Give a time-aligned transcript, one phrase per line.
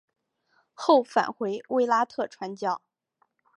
[0.73, 2.81] 后返回卫拉特传教。